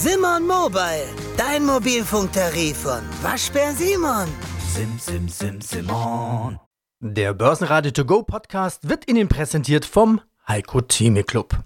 [0.00, 4.28] Simon Mobile, dein Mobilfunktarif von Waschbär Simon.
[4.72, 6.60] Sim, sim, sim, Simon.
[7.00, 11.64] Der Börsenradio To Go Podcast wird Ihnen präsentiert vom Heiko Theme Club.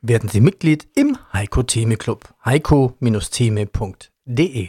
[0.00, 2.32] Werden Sie Mitglied im Heiko Theme Club.
[2.44, 4.68] heiko-theme.de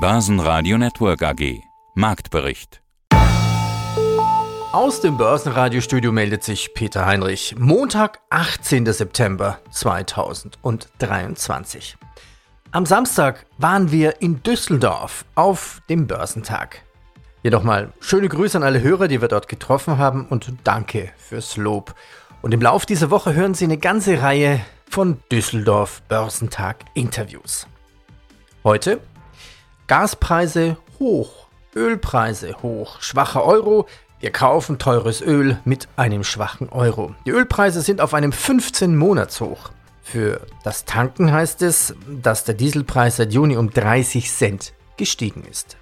[0.00, 1.60] Börsenradio Network AG.
[1.94, 2.80] Marktbericht.
[4.76, 7.54] Aus dem Börsenradiostudio meldet sich Peter Heinrich.
[7.58, 8.84] Montag, 18.
[8.92, 11.96] September 2023.
[12.72, 16.82] Am Samstag waren wir in Düsseldorf auf dem Börsentag.
[17.40, 21.56] Hier nochmal schöne Grüße an alle Hörer, die wir dort getroffen haben und danke fürs
[21.56, 21.94] Lob.
[22.42, 27.66] Und im Lauf dieser Woche hören Sie eine ganze Reihe von Düsseldorf Börsentag Interviews.
[28.62, 29.00] Heute
[29.86, 33.86] Gaspreise hoch, Ölpreise hoch, schwacher Euro,
[34.20, 37.14] wir kaufen teures Öl mit einem schwachen Euro.
[37.26, 39.70] Die Ölpreise sind auf einem 15-Monats-Hoch.
[40.02, 45.76] Für das Tanken heißt es, dass der Dieselpreis seit Juni um 30 Cent gestiegen ist.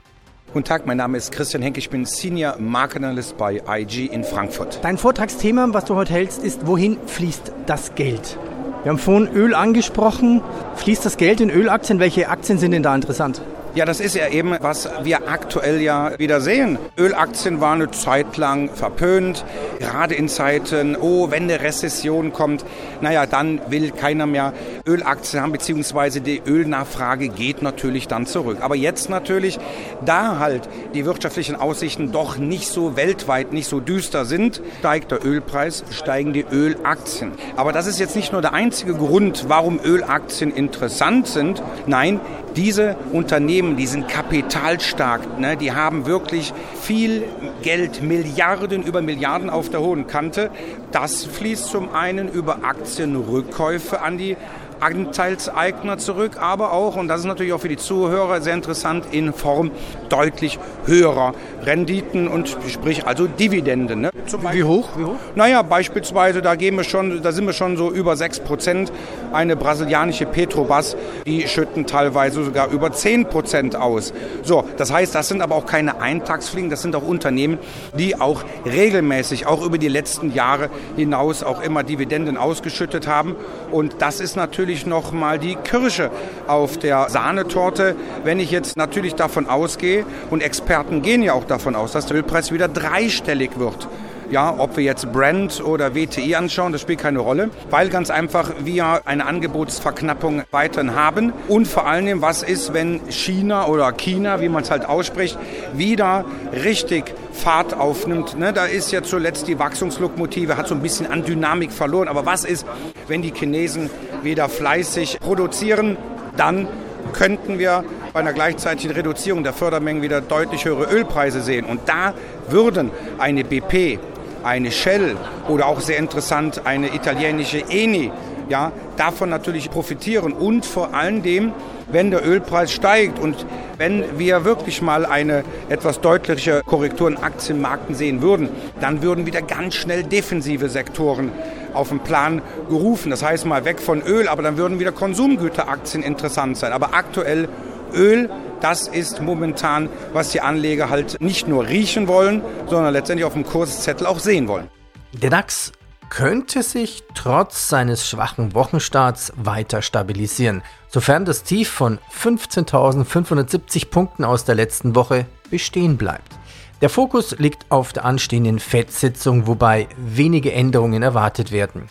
[0.52, 4.24] Guten Tag, mein Name ist Christian Henke, ich bin Senior Market Analyst bei IG in
[4.24, 4.80] Frankfurt.
[4.82, 8.38] Dein Vortragsthema, was du heute hältst, ist, wohin fließt das Geld?
[8.82, 10.42] Wir haben vorhin Öl angesprochen.
[10.76, 12.00] Fließt das Geld in Ölaktien?
[12.00, 13.40] Welche Aktien sind denn da interessant?
[13.74, 16.78] Ja, das ist ja eben, was wir aktuell ja wieder sehen.
[16.96, 19.44] Ölaktien waren eine Zeit lang verpönt,
[19.80, 22.64] gerade in Zeiten, oh, wenn eine Rezession kommt,
[23.00, 24.52] naja, dann will keiner mehr
[24.86, 28.58] Ölaktien haben, beziehungsweise die Ölnachfrage geht natürlich dann zurück.
[28.60, 29.58] Aber jetzt natürlich,
[30.04, 35.26] da halt die wirtschaftlichen Aussichten doch nicht so weltweit, nicht so düster sind, steigt der
[35.26, 37.32] Ölpreis, steigen die Ölaktien.
[37.56, 41.60] Aber das ist jetzt nicht nur der einzige Grund, warum Ölaktien interessant sind.
[41.88, 42.20] Nein,
[42.56, 45.56] diese Unternehmen, die sind kapitalstark, ne?
[45.56, 47.24] die haben wirklich viel
[47.62, 50.50] Geld, Milliarden über Milliarden auf der hohen Kante.
[50.92, 54.36] Das fließt zum einen über Aktienrückkäufe an die
[54.80, 59.32] Anteilseigner zurück, aber auch, und das ist natürlich auch für die Zuhörer sehr interessant, in
[59.32, 59.70] Form
[60.08, 64.02] deutlich höherer Renditen und sprich also Dividenden.
[64.02, 64.10] Ne?
[64.52, 64.90] Wie hoch?
[64.96, 65.16] Wie hoch?
[65.34, 68.92] Naja, beispielsweise, da gehen wir schon, da sind wir schon so über 6 Prozent.
[69.34, 70.96] Eine brasilianische Petrobras,
[71.26, 74.12] die schütten teilweise sogar über 10 Prozent aus.
[74.44, 77.58] So, das heißt, das sind aber auch keine Eintagsfliegen, das sind auch Unternehmen,
[77.98, 83.34] die auch regelmäßig, auch über die letzten Jahre hinaus auch immer Dividenden ausgeschüttet haben.
[83.72, 86.10] Und das ist natürlich nochmal die Kirsche
[86.46, 91.74] auf der Sahnetorte, wenn ich jetzt natürlich davon ausgehe, und Experten gehen ja auch davon
[91.74, 93.88] aus, dass der Ölpreis wieder dreistellig wird.
[94.30, 98.50] Ja, ob wir jetzt Brand oder WTI anschauen, das spielt keine Rolle, weil ganz einfach
[98.60, 101.32] wir eine Angebotsverknappung weiterhin haben.
[101.48, 105.38] Und vor allem, was ist, wenn China oder China, wie man es halt ausspricht,
[105.74, 108.38] wieder richtig Fahrt aufnimmt.
[108.38, 112.08] Ne, da ist ja zuletzt die Wachstumslokomotive, hat so ein bisschen an Dynamik verloren.
[112.08, 112.64] Aber was ist,
[113.08, 113.90] wenn die Chinesen
[114.22, 115.96] wieder fleißig produzieren?
[116.36, 116.68] Dann
[117.12, 121.64] könnten wir bei einer gleichzeitigen Reduzierung der Fördermengen wieder deutlich höhere Ölpreise sehen.
[121.64, 122.14] Und da
[122.48, 123.98] würden eine BP,
[124.44, 125.16] eine Shell
[125.48, 128.12] oder auch sehr interessant eine italienische Eni
[128.48, 131.52] ja, davon natürlich profitieren und vor allen Dingen,
[131.90, 133.46] wenn der Ölpreis steigt und
[133.78, 138.48] wenn wir wirklich mal eine etwas deutliche Korrektur in Aktienmärkten sehen würden,
[138.80, 141.32] dann würden wieder ganz schnell defensive Sektoren
[141.72, 143.10] auf den Plan gerufen.
[143.10, 146.72] Das heißt mal weg von Öl, aber dann würden wieder Konsumgüteraktien interessant sein.
[146.72, 147.48] Aber aktuell
[147.92, 148.30] Öl,
[148.64, 153.44] das ist momentan, was die Anleger halt nicht nur riechen wollen, sondern letztendlich auf dem
[153.44, 154.68] Kurszettel auch sehen wollen.
[155.12, 155.72] Der DAX
[156.08, 164.46] könnte sich trotz seines schwachen Wochenstarts weiter stabilisieren, sofern das Tief von 15.570 Punkten aus
[164.46, 166.32] der letzten Woche bestehen bleibt.
[166.80, 171.90] Der Fokus liegt auf der anstehenden FED-Sitzung, wobei wenige Änderungen erwartet werden.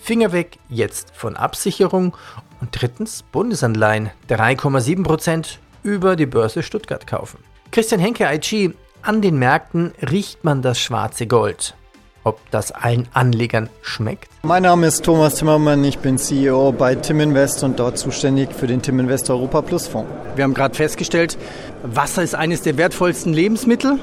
[0.00, 2.14] Finger weg jetzt von Absicherung.
[2.60, 7.38] Und drittens Bundesanleihen 3,7% über die Börse Stuttgart kaufen.
[7.70, 11.74] Christian Henke, IG, an den Märkten riecht man das schwarze Gold.
[12.22, 14.30] Ob das allen Anlegern schmeckt?
[14.42, 18.66] Mein Name ist Thomas Timmermann, ich bin CEO bei Tim Invest und dort zuständig für
[18.66, 20.10] den Tim Invest Europa Plus Fonds.
[20.34, 21.36] Wir haben gerade festgestellt,
[21.82, 23.98] Wasser ist eines der wertvollsten Lebensmittel.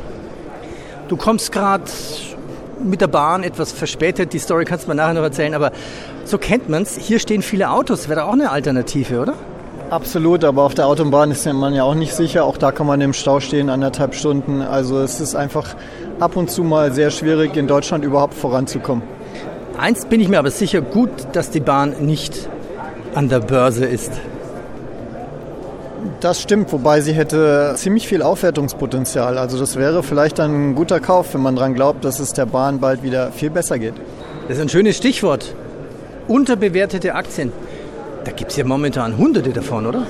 [1.08, 1.86] Du kommst gerade
[2.84, 5.72] mit der Bahn etwas verspätet, die Story kannst du mir nachher noch erzählen, aber
[6.26, 6.98] so kennt man es.
[6.98, 9.34] Hier stehen viele Autos, wäre auch eine Alternative, oder?
[9.90, 12.46] Absolut, aber auf der Autobahn ist man ja auch nicht sicher.
[12.46, 14.62] Auch da kann man im Stau stehen, anderthalb Stunden.
[14.62, 15.76] Also es ist einfach
[16.20, 19.04] ab und zu mal sehr schwierig, in Deutschland überhaupt voranzukommen.
[19.78, 22.48] Eins bin ich mir aber sicher, gut, dass die Bahn nicht
[23.16, 24.14] an der Börse ist.
[26.20, 29.38] Das stimmt, wobei sie hätte ziemlich viel Aufwertungspotenzial.
[29.38, 32.80] Also das wäre vielleicht ein guter Kauf, wenn man daran glaubt, dass es der Bahn
[32.80, 33.94] bald wieder viel besser geht.
[34.48, 35.54] Das ist ein schönes Stichwort.
[36.28, 37.52] Unterbewertete Aktien.
[38.24, 40.04] Da gibt es ja momentan hunderte davon, oder?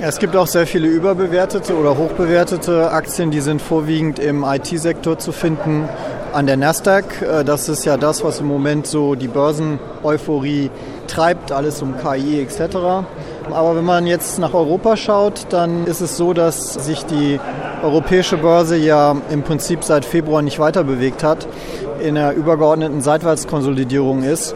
[0.00, 5.30] Es gibt auch sehr viele überbewertete oder hochbewertete Aktien, die sind vorwiegend im IT-Sektor zu
[5.30, 5.88] finden.
[6.32, 10.70] An der Nasdaq, äh, das ist ja das, was im Moment so die Börsen-Euphorie
[11.06, 13.04] treibt, alles um KI etc.
[13.50, 17.40] Aber wenn man jetzt nach Europa schaut, dann ist es so, dass sich die
[17.82, 21.48] europäische Börse ja im Prinzip seit Februar nicht weiter bewegt hat,
[22.00, 24.54] in einer übergeordneten Seitwärtskonsolidierung ist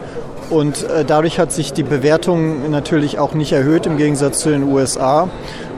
[0.49, 4.63] und äh, dadurch hat sich die Bewertung natürlich auch nicht erhöht im Gegensatz zu den
[4.63, 5.29] USA.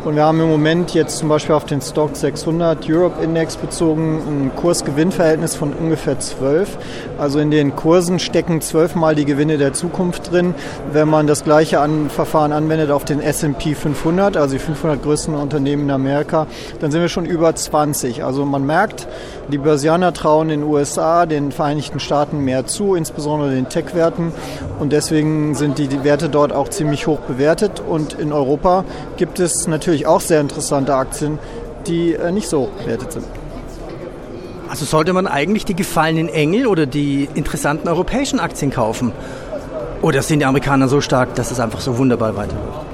[0.05, 4.21] Und wir haben im Moment jetzt zum Beispiel auf den Stock 600 Europe Index bezogen
[4.27, 6.77] ein Kursgewinnverhältnis von ungefähr 12.
[7.17, 10.55] Also in den Kursen stecken zwölfmal die Gewinne der Zukunft drin.
[10.93, 15.35] Wenn man das gleiche an Verfahren anwendet auf den S&P 500, also die 500 größten
[15.35, 16.47] Unternehmen in Amerika,
[16.79, 18.23] dann sind wir schon über 20.
[18.23, 19.05] Also man merkt,
[19.51, 24.31] die Börsianer trauen den USA, den Vereinigten Staaten mehr zu, insbesondere den Tech-Werten.
[24.79, 27.81] Und deswegen sind die, Werte dort auch ziemlich hoch bewertet.
[27.85, 28.85] Und in Europa
[29.17, 31.39] gibt es natürlich auch sehr interessante Aktien,
[31.87, 33.25] die äh, nicht so hoch bewertet sind.
[34.69, 39.11] Also sollte man eigentlich die gefallenen Engel oder die interessanten europäischen Aktien kaufen?
[40.01, 42.88] Oder sind die Amerikaner so stark, dass es einfach so wunderbar weiterläuft?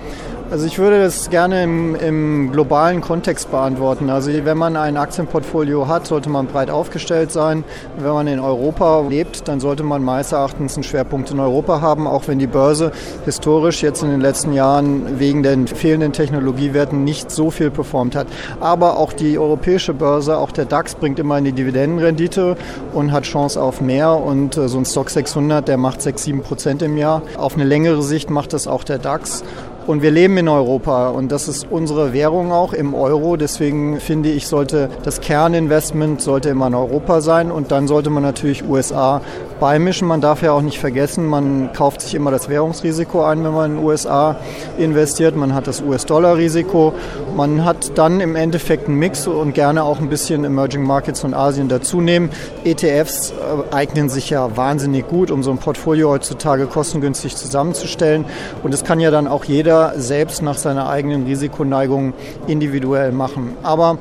[0.55, 4.09] Also ich würde das gerne im, im, globalen Kontext beantworten.
[4.09, 7.65] Also wenn man ein Aktienportfolio hat, sollte man breit aufgestellt sein.
[7.97, 12.07] Wenn man in Europa lebt, dann sollte man meines Erachtens einen Schwerpunkt in Europa haben,
[12.07, 12.93] auch wenn die Börse
[13.25, 18.27] historisch jetzt in den letzten Jahren wegen den fehlenden Technologiewerten nicht so viel performt hat.
[18.61, 22.55] Aber auch die europäische Börse, auch der DAX bringt immer eine Dividendenrendite
[22.93, 24.11] und hat Chance auf mehr.
[24.11, 27.23] Und äh, so ein Stock 600, der macht 6, 7 Prozent im Jahr.
[27.35, 29.43] Auf eine längere Sicht macht das auch der DAX.
[29.87, 33.37] Und wir leben in Europa und das ist unsere Währung auch im Euro.
[33.37, 38.23] Deswegen finde ich, sollte das Kerninvestment sollte immer in Europa sein und dann sollte man
[38.23, 39.21] natürlich USA
[39.59, 40.07] beimischen.
[40.07, 43.71] Man darf ja auch nicht vergessen, man kauft sich immer das Währungsrisiko ein, wenn man
[43.71, 44.37] in den USA
[44.77, 45.35] investiert.
[45.35, 46.93] Man hat das US-Dollar-Risiko.
[47.35, 51.33] Man hat dann im Endeffekt einen Mix und gerne auch ein bisschen Emerging Markets und
[51.33, 52.29] Asien dazu nehmen.
[52.63, 58.25] ETFs äh, eignen sich ja wahnsinnig gut, um so ein Portfolio heutzutage kostengünstig zusammenzustellen.
[58.63, 62.13] Und das kann ja dann auch jeder jeder selbst nach seiner eigenen Risikoneigung
[62.45, 63.55] individuell machen.
[63.63, 63.97] Aber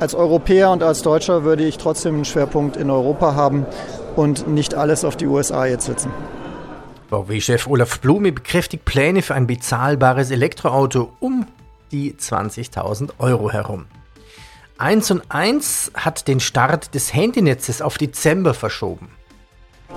[0.00, 3.66] als Europäer und als Deutscher würde ich trotzdem einen Schwerpunkt in Europa haben
[4.16, 6.10] und nicht alles auf die USA jetzt setzen.
[7.10, 11.46] VW-Chef Olaf Blume bekräftigt Pläne für ein bezahlbares Elektroauto um
[11.90, 13.86] die 20.000 Euro herum.
[14.78, 19.10] 1 und 1 hat den Start des Handynetzes auf Dezember verschoben.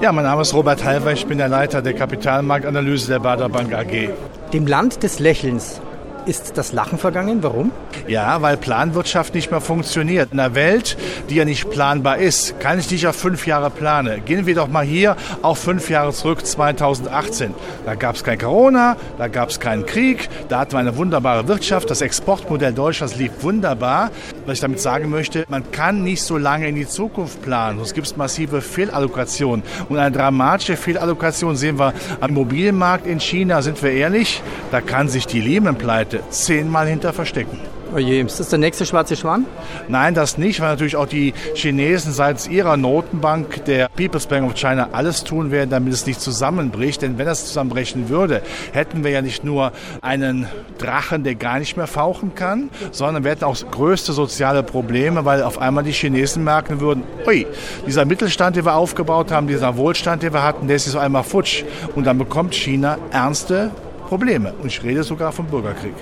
[0.01, 3.73] Ja, mein Name ist Robert Halver, ich bin der Leiter der Kapitalmarktanalyse der Bader Bank
[3.73, 4.09] AG.
[4.51, 5.79] Dem Land des Lächelns
[6.25, 7.43] ist das Lachen vergangen?
[7.43, 7.71] Warum?
[8.07, 10.33] Ja, weil Planwirtschaft nicht mehr funktioniert.
[10.33, 10.97] In einer Welt,
[11.29, 14.23] die ja nicht planbar ist, kann ich nicht auf fünf Jahre planen.
[14.25, 17.53] Gehen wir doch mal hier auf fünf Jahre zurück, 2018.
[17.85, 21.47] Da gab es kein Corona, da gab es keinen Krieg, da hatten wir eine wunderbare
[21.47, 21.89] Wirtschaft.
[21.89, 24.11] Das Exportmodell Deutschlands lief wunderbar.
[24.45, 27.93] Was ich damit sagen möchte, man kann nicht so lange in die Zukunft planen, sonst
[27.93, 29.63] gibt es massive Fehlallokationen.
[29.89, 34.41] Und eine dramatische Fehlallokation sehen wir am Immobilienmarkt in China, sind wir ehrlich,
[34.71, 37.59] da kann sich die Lehman-Pleite Leute zehnmal hinter verstecken.
[37.93, 39.45] Oje, ist das der nächste schwarze Schwan?
[39.87, 44.55] Nein, das nicht, weil natürlich auch die Chinesen seitens ihrer Notenbank, der People's Bank of
[44.55, 47.03] China, alles tun werden, damit es nicht zusammenbricht.
[47.03, 48.41] Denn wenn das zusammenbrechen würde,
[48.73, 53.31] hätten wir ja nicht nur einen Drachen, der gar nicht mehr fauchen kann, sondern wir
[53.31, 57.45] hätten auch größte soziale Probleme, weil auf einmal die Chinesen merken würden, ui,
[57.87, 61.01] dieser Mittelstand, den wir aufgebaut haben, dieser Wohlstand, den wir hatten, der ist jetzt auf
[61.01, 61.63] einmal futsch.
[61.95, 63.71] Und dann bekommt China ernste
[64.07, 64.53] Probleme.
[64.61, 65.93] Und ich rede sogar vom Bürgerkrieg.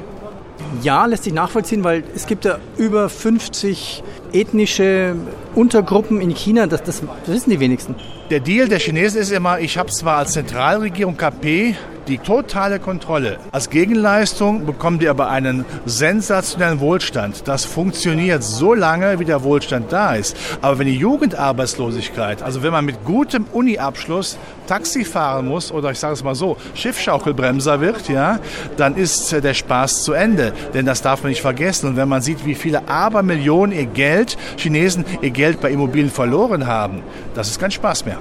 [0.82, 4.04] Ja, lässt sich nachvollziehen, weil es gibt ja über 50
[4.34, 5.16] ethnische
[5.56, 6.68] Untergruppen in China.
[6.68, 7.96] Das, das, wissen die wenigsten.
[8.30, 11.76] Der Deal der Chinesen ist immer, ich habe zwar als Zentralregierung KP
[12.08, 13.38] die totale Kontrolle.
[13.52, 17.48] Als Gegenleistung bekommen die aber einen sensationellen Wohlstand.
[17.48, 20.36] Das funktioniert so lange, wie der Wohlstand da ist.
[20.62, 24.38] Aber wenn die Jugendarbeitslosigkeit, also wenn man mit gutem Uni-Abschluss
[24.68, 28.40] Taxi fahren muss oder ich sage es mal so, Schiffschaukelbremser wird, ja,
[28.78, 30.54] dann ist der Spaß zu Ende.
[30.74, 31.88] Denn das darf man nicht vergessen.
[31.88, 34.23] Und wenn man sieht, wie viele Abermillionen ihr Geld,
[34.58, 37.02] Chinesen ihr Geld bei Immobilien verloren haben,
[37.36, 38.18] das ist kein Spaß mehr.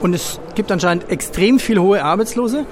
[0.00, 2.66] Und es gibt anscheinend extrem viel hohe Arbeitslose.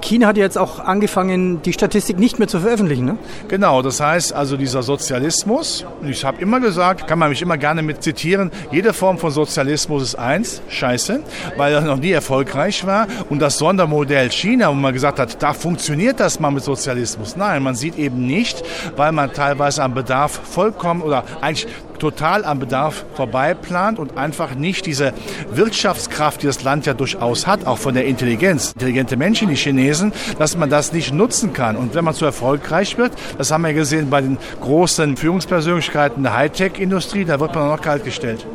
[0.00, 3.04] China hat jetzt auch angefangen, die Statistik nicht mehr zu veröffentlichen.
[3.04, 3.18] Ne?
[3.48, 7.82] Genau, das heißt also dieser Sozialismus, ich habe immer gesagt, kann man mich immer gerne
[7.82, 11.20] mit zitieren, jede Form von Sozialismus ist eins, scheiße,
[11.56, 13.06] weil er noch nie erfolgreich war.
[13.28, 17.36] Und das Sondermodell China, wo man gesagt hat, da funktioniert das mal mit Sozialismus.
[17.36, 18.62] Nein, man sieht eben nicht,
[18.96, 21.66] weil man teilweise am Bedarf vollkommen oder eigentlich
[21.98, 25.12] total am Bedarf vorbeiplant und einfach nicht diese
[25.50, 30.12] Wirtschaftskraft, die das Land ja durchaus hat, auch von der Intelligenz, intelligente Menschen, die Chinesen,
[30.38, 31.76] dass man das nicht nutzen kann.
[31.76, 36.34] Und wenn man zu erfolgreich wird, das haben wir gesehen bei den großen Führungspersönlichkeiten der
[36.34, 38.46] Hightech-Industrie, da wird man noch kalt gestellt.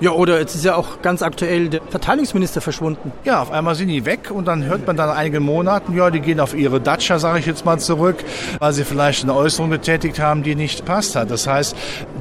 [0.00, 3.12] Ja, oder jetzt ist ja auch ganz aktuell der Verteidigungsminister verschwunden.
[3.24, 6.20] Ja, auf einmal sind die weg und dann hört man dann einige Monaten, ja, die
[6.20, 8.24] gehen auf ihre Datscha, sage ich jetzt mal zurück,
[8.60, 11.30] weil sie vielleicht eine Äußerung getätigt haben, die nicht passt hat.
[11.30, 11.76] Das heißt,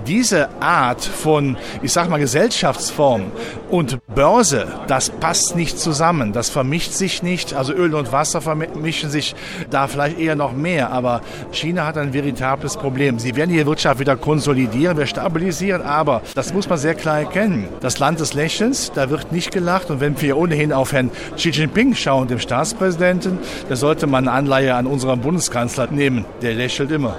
[0.05, 3.31] diese Art von, ich sag mal, Gesellschaftsform
[3.69, 6.33] und Börse, das passt nicht zusammen.
[6.33, 7.53] Das vermischt sich nicht.
[7.53, 9.35] Also Öl und Wasser vermischen sich
[9.69, 10.91] da vielleicht eher noch mehr.
[10.91, 11.21] Aber
[11.51, 13.19] China hat ein veritables Problem.
[13.19, 17.68] Sie werden die Wirtschaft wieder konsolidieren, wir stabilisieren, aber das muss man sehr klar erkennen
[17.81, 19.89] das Land des Lächelns, da wird nicht gelacht.
[19.89, 24.37] Und wenn wir ohnehin auf Herrn Xi Jinping schauen, dem Staatspräsidenten, da sollte man eine
[24.37, 26.25] Anleihe an unseren Bundeskanzler nehmen.
[26.41, 27.17] Der lächelt immer.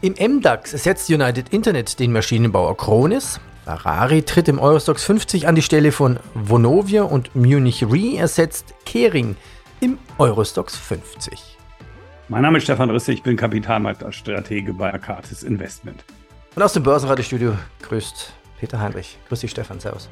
[0.00, 3.40] Im MDAX setzt United Internet den Maschinenbauer Kronis.
[3.64, 9.36] Ferrari tritt im Eurostox 50 an die Stelle von Vonovia und Munich Re ersetzt Kering
[9.80, 11.58] im Eurostox 50.
[12.28, 16.04] Mein Name ist Stefan Risse, ich bin Kapitalmarktstratege bei Akatis Investment.
[16.54, 19.18] Und aus dem Börsenradiostudio grüßt Peter Heinrich.
[19.28, 19.80] Grüß dich, Stefan.
[19.80, 20.08] Servus.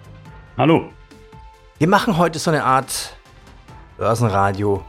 [0.56, 0.90] Hallo.
[1.78, 3.16] Wir machen heute so eine Art
[3.98, 4.84] Börsenradio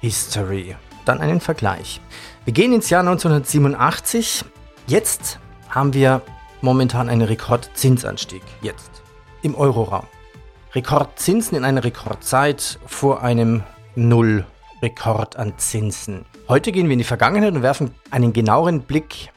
[0.00, 0.76] History.
[1.04, 2.00] Dann einen Vergleich.
[2.44, 4.44] Wir gehen ins Jahr 1987.
[4.86, 5.38] Jetzt
[5.68, 6.22] haben wir
[6.60, 8.42] momentan einen Rekordzinsanstieg.
[8.62, 9.02] Jetzt.
[9.42, 10.06] Im Euroraum.
[10.74, 13.62] Rekordzinsen in einer Rekordzeit vor einem
[13.94, 16.24] Null-Rekord an Zinsen.
[16.48, 19.30] Heute gehen wir in die Vergangenheit und werfen einen genaueren Blick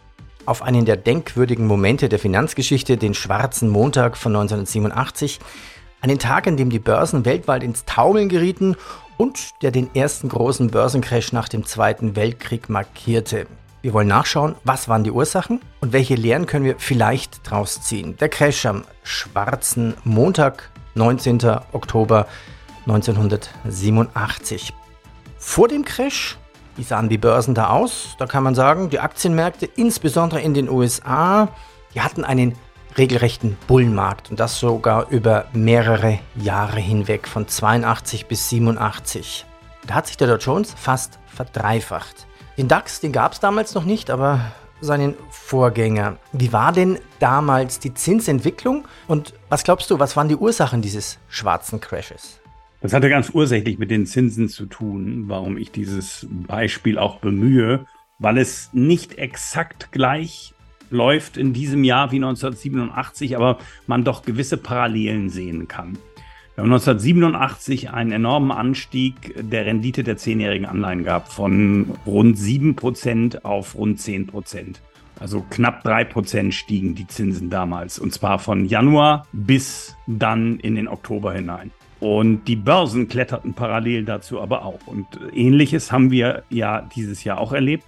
[0.45, 5.39] auf einen der denkwürdigen Momente der Finanzgeschichte, den schwarzen Montag von 1987,
[6.01, 8.75] einen Tag, an dem die Börsen weltweit ins Taumeln gerieten
[9.17, 13.47] und der den ersten großen Börsencrash nach dem Zweiten Weltkrieg markierte.
[13.81, 18.17] Wir wollen nachschauen, was waren die Ursachen und welche Lehren können wir vielleicht daraus ziehen.
[18.17, 21.39] Der Crash am schwarzen Montag, 19.
[21.71, 22.27] Oktober
[22.87, 24.73] 1987.
[25.37, 26.37] Vor dem Crash
[26.75, 28.15] wie sahen die Börsen da aus?
[28.17, 31.49] Da kann man sagen, die Aktienmärkte, insbesondere in den USA,
[31.93, 32.55] die hatten einen
[32.97, 39.45] regelrechten Bullenmarkt und das sogar über mehrere Jahre hinweg, von 82 bis 87.
[39.87, 42.27] Da hat sich der Dow Jones fast verdreifacht.
[42.57, 44.39] Den DAX, den gab es damals noch nicht, aber
[44.81, 46.17] seinen Vorgänger.
[46.31, 51.17] Wie war denn damals die Zinsentwicklung und was glaubst du, was waren die Ursachen dieses
[51.27, 52.39] schwarzen Crashes?
[52.85, 57.87] Das hatte ganz ursächlich mit den Zinsen zu tun, warum ich dieses Beispiel auch bemühe,
[58.19, 60.53] weil es nicht exakt gleich
[60.91, 65.97] läuft in diesem Jahr wie 1987, aber man doch gewisse Parallelen sehen kann.
[66.53, 73.45] Wir haben 1987 einen enormen Anstieg der Rendite der zehnjährigen Anleihen gehabt, von rund 7%
[73.45, 74.75] auf rund 10%.
[75.19, 80.87] Also knapp 3% stiegen die Zinsen damals, und zwar von Januar bis dann in den
[80.87, 81.71] Oktober hinein.
[81.99, 84.85] Und die Börsen kletterten parallel dazu aber auch.
[84.85, 87.85] Und ähnliches haben wir ja dieses Jahr auch erlebt.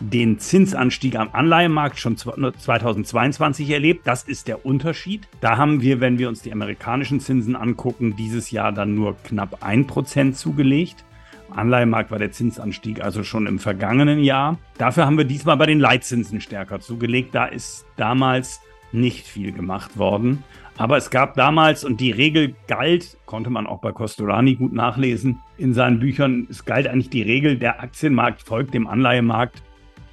[0.00, 4.06] Den Zinsanstieg am Anleihenmarkt schon 2022 erlebt.
[4.06, 5.28] Das ist der Unterschied.
[5.40, 9.62] Da haben wir, wenn wir uns die amerikanischen Zinsen angucken, dieses Jahr dann nur knapp
[9.64, 11.04] 1% zugelegt.
[11.50, 14.58] Am Anleihenmarkt war der Zinsanstieg also schon im vergangenen Jahr.
[14.78, 17.34] Dafür haben wir diesmal bei den Leitzinsen stärker zugelegt.
[17.34, 18.60] Da ist damals
[18.94, 20.42] nicht viel gemacht worden.
[20.76, 25.40] Aber es gab damals, und die Regel galt, konnte man auch bei Costolani gut nachlesen
[25.56, 29.62] in seinen Büchern, es galt eigentlich die Regel, der Aktienmarkt folgt dem Anleihemarkt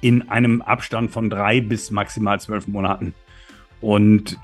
[0.00, 3.14] in einem Abstand von drei bis maximal zwölf Monaten.
[3.80, 4.38] Und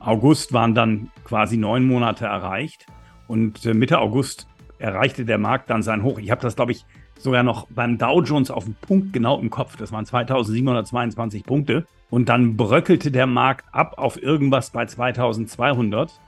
[0.00, 2.86] August waren dann quasi neun Monate erreicht.
[3.28, 6.18] Und äh, Mitte August erreichte der Markt dann sein Hoch.
[6.18, 6.84] Ich habe das, glaube ich,
[7.18, 9.76] sogar noch beim Dow Jones auf den Punkt genau im Kopf.
[9.76, 11.86] Das waren 2722 Punkte.
[12.12, 16.20] Und dann bröckelte der Markt ab auf irgendwas bei 2200.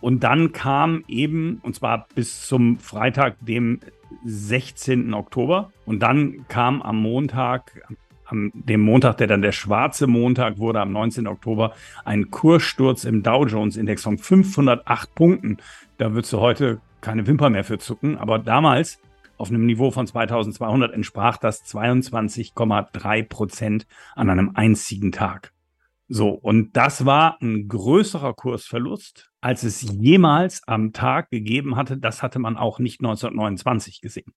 [0.00, 3.78] Und dann kam eben, und zwar bis zum Freitag, dem
[4.24, 5.14] 16.
[5.14, 5.70] Oktober.
[5.84, 7.82] Und dann kam am Montag,
[8.24, 11.28] am dem Montag, der dann der schwarze Montag wurde, am 19.
[11.28, 15.58] Oktober, ein Kurssturz im Dow Jones Index von 508 Punkten.
[15.98, 18.18] Da würdest du heute keine Wimper mehr für zucken.
[18.18, 18.98] Aber damals
[19.38, 25.52] auf einem Niveau von 2200 entsprach das 22,3 Prozent an einem einzigen Tag.
[26.08, 31.98] So, und das war ein größerer Kursverlust, als es jemals am Tag gegeben hatte.
[31.98, 34.32] Das hatte man auch nicht 1929 gesehen.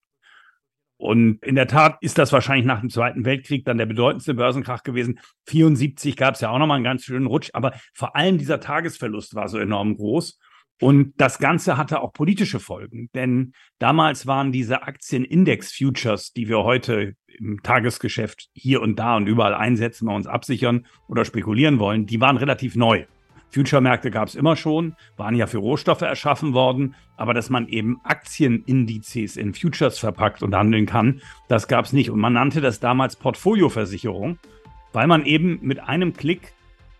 [0.96, 4.82] Und in der Tat ist das wahrscheinlich nach dem Zweiten Weltkrieg dann der bedeutendste Börsenkrach
[4.82, 5.18] gewesen.
[5.46, 9.34] 74 gab es ja auch nochmal einen ganz schönen Rutsch, aber vor allem dieser Tagesverlust
[9.34, 10.38] war so enorm groß.
[10.80, 17.16] Und das Ganze hatte auch politische Folgen, denn damals waren diese Aktienindex-Futures, die wir heute
[17.38, 22.20] im Tagesgeschäft hier und da und überall einsetzen, wir uns absichern oder spekulieren wollen, die
[22.20, 23.04] waren relativ neu.
[23.50, 28.00] Future-Märkte gab es immer schon, waren ja für Rohstoffe erschaffen worden, aber dass man eben
[28.04, 32.10] Aktienindizes in Futures verpackt und handeln kann, das gab es nicht.
[32.10, 34.38] Und man nannte das damals Portfolioversicherung,
[34.92, 36.52] weil man eben mit einem Klick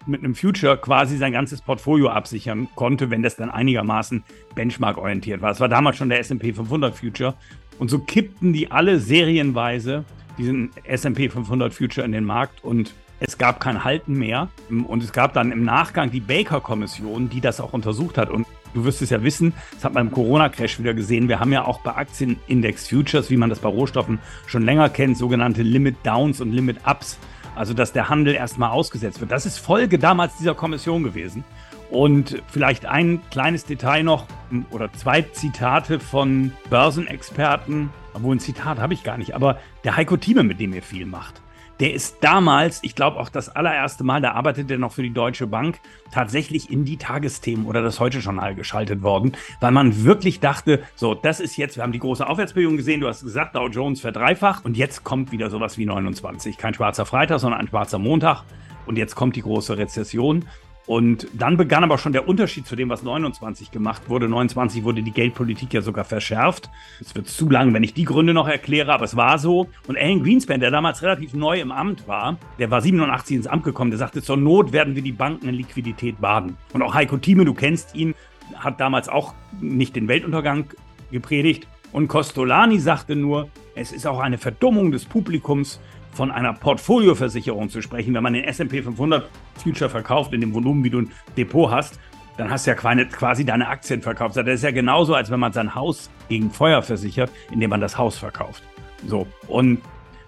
[0.07, 5.51] mit einem Future quasi sein ganzes Portfolio absichern konnte, wenn das dann einigermaßen benchmark-orientiert war.
[5.51, 7.35] Es war damals schon der S&P 500 Future
[7.79, 10.05] und so kippten die alle serienweise
[10.39, 15.13] diesen S&P 500 Future in den Markt und es gab kein Halten mehr und es
[15.13, 19.11] gab dann im Nachgang die Baker-Kommission, die das auch untersucht hat und Du wirst es
[19.11, 21.29] ja wissen, das hat man im Corona-Crash wieder gesehen.
[21.29, 25.63] Wir haben ja auch bei Aktienindex-Futures, wie man das bei Rohstoffen schon länger kennt, sogenannte
[25.63, 27.19] Limit-Downs und Limit-Ups.
[27.55, 29.31] Also, dass der Handel erstmal ausgesetzt wird.
[29.31, 31.45] Das ist Folge damals dieser Kommission gewesen.
[31.91, 34.27] Und vielleicht ein kleines Detail noch
[34.71, 37.91] oder zwei Zitate von Börsenexperten.
[38.15, 41.07] Obwohl ein Zitat habe ich gar nicht, aber der Heiko Thieme, mit dem ihr viel
[41.07, 41.41] macht
[41.81, 45.13] der ist damals, ich glaube auch das allererste Mal, da arbeitet er noch für die
[45.13, 45.81] Deutsche Bank,
[46.13, 51.41] tatsächlich in die Tagesthemen oder das Heute-Journal geschaltet worden, weil man wirklich dachte, so, das
[51.41, 54.77] ist jetzt, wir haben die große Aufwärtsbewegung gesehen, du hast gesagt, Dow Jones verdreifacht und
[54.77, 56.59] jetzt kommt wieder sowas wie 29.
[56.59, 58.45] Kein schwarzer Freitag, sondern ein schwarzer Montag
[58.87, 60.45] und jetzt kommt die große Rezession.
[60.87, 64.29] Und dann begann aber schon der Unterschied zu dem, was 29 gemacht wurde.
[64.29, 66.69] 29 wurde die Geldpolitik ja sogar verschärft.
[67.01, 69.69] Es wird zu lang, wenn ich die Gründe noch erkläre, aber es war so.
[69.87, 73.65] Und Alan Greenspan, der damals relativ neu im Amt war, der war 87 ins Amt
[73.65, 76.57] gekommen, der sagte, zur Not werden wir die Banken in Liquidität baden.
[76.73, 78.15] Und auch Heiko Thieme, du kennst ihn,
[78.57, 80.65] hat damals auch nicht den Weltuntergang
[81.13, 81.69] gepredigt.
[81.93, 85.81] Und Costolani sagte nur, es ist auch eine Verdummung des Publikums,
[86.13, 89.29] von einer Portfolioversicherung zu sprechen, wenn man den S&P 500
[89.63, 92.01] Future verkauft in dem Volumen, wie du ein Depot hast,
[92.37, 94.37] dann hast du ja quasi deine Aktien verkauft.
[94.37, 97.99] Das ist ja genauso, als wenn man sein Haus gegen Feuer versichert, indem man das
[97.99, 98.63] Haus verkauft.
[99.07, 99.27] So.
[99.47, 99.81] Und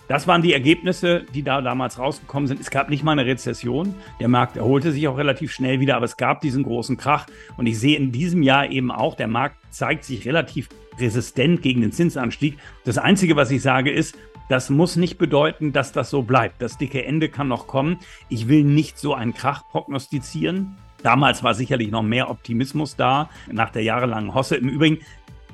[0.08, 2.60] das waren die Ergebnisse, die da damals rausgekommen sind.
[2.60, 3.94] Es gab nicht mal eine Rezession.
[4.20, 7.26] Der Markt erholte sich auch relativ schnell wieder, aber es gab diesen großen Krach.
[7.56, 10.68] Und ich sehe in diesem Jahr eben auch, der Markt zeigt sich relativ
[10.98, 12.58] resistent gegen den Zinsanstieg.
[12.84, 14.18] Das Einzige, was ich sage, ist,
[14.48, 16.60] das muss nicht bedeuten, dass das so bleibt.
[16.62, 17.98] Das dicke Ende kann noch kommen.
[18.28, 20.76] Ich will nicht so einen Krach prognostizieren.
[21.02, 24.56] Damals war sicherlich noch mehr Optimismus da, nach der jahrelangen Hosse.
[24.56, 24.98] Im Übrigen,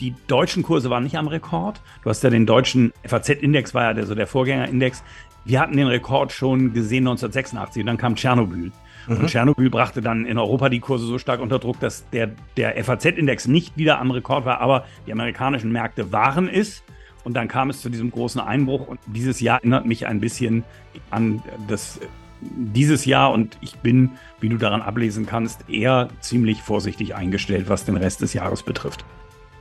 [0.01, 1.81] die deutschen Kurse waren nicht am Rekord.
[2.03, 5.03] Du hast ja den deutschen FAZ-Index, war ja der, so der Vorgängerindex.
[5.45, 8.71] Wir hatten den Rekord schon gesehen 1986 und dann kam Tschernobyl.
[9.07, 9.17] Mhm.
[9.17, 12.83] Und Tschernobyl brachte dann in Europa die Kurse so stark unter Druck, dass der, der
[12.85, 16.83] FAZ-Index nicht wieder am Rekord war, aber die amerikanischen Märkte waren es.
[17.29, 18.89] Und dann kam es zu diesem großen Einbruch.
[18.89, 20.65] Und dieses Jahr erinnert mich ein bisschen
[21.11, 22.01] an das
[22.41, 27.85] dieses Jahr und ich bin, wie du daran ablesen kannst, eher ziemlich vorsichtig eingestellt, was
[27.85, 29.05] den Rest des Jahres betrifft.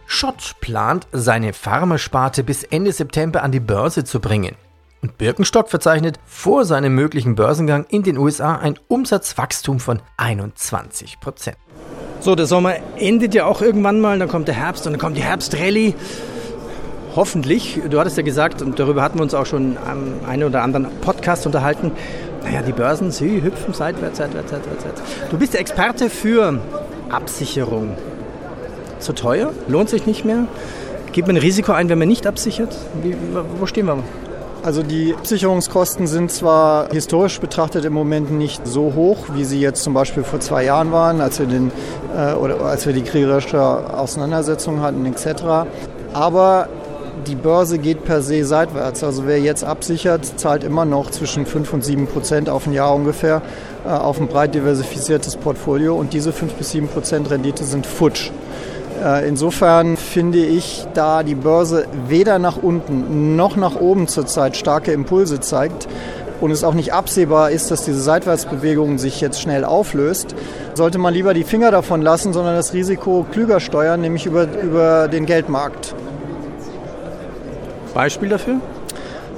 [0.06, 4.56] Schott plant, seine Pharmasparte bis Ende September an die Börse zu bringen.
[5.02, 11.58] Und Birkenstock verzeichnet vor seinem möglichen Börsengang in den USA ein Umsatzwachstum von 21 Prozent.
[12.22, 15.18] So, der Sommer endet ja auch irgendwann mal, dann kommt der Herbst und dann kommt
[15.18, 15.96] die Herbstrallye
[17.18, 20.62] hoffentlich, du hattest ja gesagt, und darüber hatten wir uns auch schon am einen oder
[20.62, 21.92] anderen Podcast unterhalten,
[22.44, 25.12] naja, die Börsen, sie hüpfen seitwärts, seitwärts, seitwärts, seitwärts.
[25.30, 26.60] Du bist der Experte für
[27.10, 27.98] Absicherung.
[29.00, 29.52] Zu teuer?
[29.68, 30.46] Lohnt sich nicht mehr?
[31.12, 32.76] Geht man ein Risiko ein, wenn man nicht absichert?
[33.04, 33.16] Wie,
[33.60, 33.98] wo stehen wir?
[34.64, 39.84] Also die Absicherungskosten sind zwar historisch betrachtet im Moment nicht so hoch, wie sie jetzt
[39.84, 41.72] zum Beispiel vor zwei Jahren waren, als wir, den,
[42.16, 45.68] äh, oder als wir die kriegerische Auseinandersetzung hatten etc.
[46.14, 46.68] Aber
[47.28, 49.04] die Börse geht per se seitwärts.
[49.04, 52.96] Also wer jetzt absichert, zahlt immer noch zwischen 5 und 7 Prozent auf ein Jahr
[52.96, 53.42] ungefähr
[53.86, 58.32] äh, auf ein breit diversifiziertes Portfolio und diese 5 bis 7 Prozent Rendite sind futsch.
[59.04, 64.92] Äh, insofern finde ich, da die Börse weder nach unten noch nach oben zurzeit starke
[64.92, 65.88] Impulse zeigt,
[66.42, 70.36] und es auch nicht absehbar ist, dass diese Seitwärtsbewegung sich jetzt schnell auflöst,
[70.76, 75.08] sollte man lieber die Finger davon lassen, sondern das Risiko klüger steuern, nämlich über, über
[75.08, 75.96] den Geldmarkt.
[77.98, 78.58] Beispiel dafür?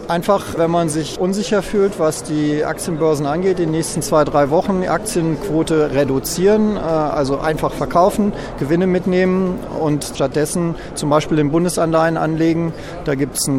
[0.10, 4.50] Einfach, wenn man sich unsicher fühlt, was die Aktienbörsen angeht, in den nächsten zwei, drei
[4.50, 11.52] Wochen die Aktienquote reduzieren, äh, also einfach verkaufen, Gewinne mitnehmen und stattdessen zum Beispiel in
[11.52, 12.74] Bundesanleihen anlegen.
[13.06, 13.50] Da gibt es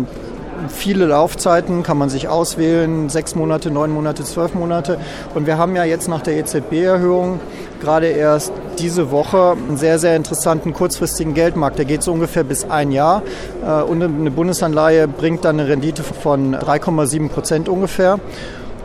[0.69, 4.99] viele Laufzeiten, kann man sich auswählen, sechs Monate, neun Monate, zwölf Monate.
[5.35, 7.41] Und wir haben ja jetzt nach der EZB-Erhöhung
[7.81, 11.79] gerade erst diese Woche einen sehr, sehr interessanten kurzfristigen Geldmarkt.
[11.79, 13.23] Der geht so ungefähr bis ein Jahr.
[13.65, 18.19] Äh, und eine Bundesanleihe bringt dann eine Rendite von 3,7 Prozent ungefähr.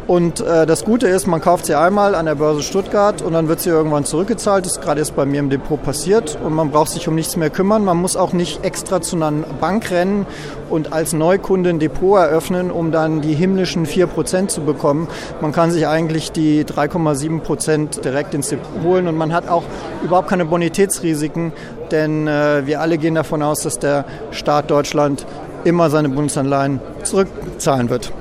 [0.08, 3.48] Und äh, das Gute ist, man kauft sie einmal an der Börse Stuttgart und dann
[3.48, 4.64] wird sie irgendwann zurückgezahlt.
[4.66, 7.38] Das ist gerade erst bei mir im Depot passiert und man braucht sich um nichts
[7.38, 7.84] mehr kümmern.
[7.84, 10.28] Man muss auch nicht extra zu einer Bank rennen
[10.70, 15.08] und als Neukunde ein Depot eröffnen, um dann die himmlischen 4% zu bekommen.
[15.42, 19.64] Man kann sich eigentlich die 3,7% direkt ins Depot holen und man hat auch
[20.04, 21.52] überhaupt keine Bonitätsrisiken,
[21.90, 25.26] denn äh, wir alle gehen davon aus, dass der Staat Deutschland
[25.64, 28.12] immer seine Bundesanleihen zurückzahlen wird.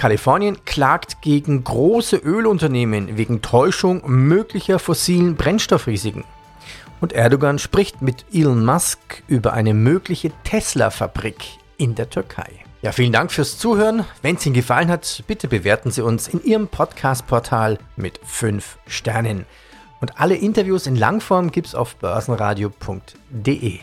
[0.00, 6.24] Kalifornien klagt gegen große Ölunternehmen wegen Täuschung möglicher fossilen Brennstoffrisiken.
[7.02, 11.44] Und Erdogan spricht mit Elon Musk über eine mögliche Tesla-Fabrik
[11.76, 12.50] in der Türkei.
[12.80, 14.06] Ja, vielen Dank fürs Zuhören.
[14.22, 19.44] Wenn es Ihnen gefallen hat, bitte bewerten Sie uns in Ihrem Podcast-Portal mit 5 Sternen.
[20.00, 23.80] Und alle Interviews in Langform gibt's auf börsenradio.de.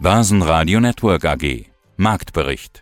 [0.00, 1.66] Börsenradio Network AG.
[1.96, 2.81] Marktbericht.